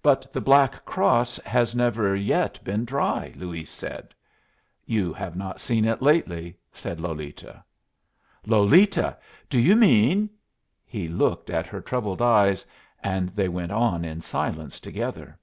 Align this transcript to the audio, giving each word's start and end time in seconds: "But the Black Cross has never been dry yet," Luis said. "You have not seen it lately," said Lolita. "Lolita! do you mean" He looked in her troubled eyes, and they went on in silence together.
"But 0.00 0.32
the 0.32 0.40
Black 0.40 0.84
Cross 0.84 1.38
has 1.38 1.74
never 1.74 2.14
been 2.16 2.84
dry 2.84 3.24
yet," 3.26 3.36
Luis 3.36 3.68
said. 3.68 4.14
"You 4.84 5.12
have 5.12 5.34
not 5.34 5.58
seen 5.58 5.84
it 5.84 6.00
lately," 6.00 6.56
said 6.72 7.00
Lolita. 7.00 7.64
"Lolita! 8.46 9.16
do 9.50 9.58
you 9.58 9.74
mean" 9.74 10.30
He 10.86 11.08
looked 11.08 11.50
in 11.50 11.64
her 11.64 11.80
troubled 11.80 12.22
eyes, 12.22 12.64
and 13.02 13.30
they 13.30 13.48
went 13.48 13.72
on 13.72 14.04
in 14.04 14.20
silence 14.20 14.78
together. 14.78 15.36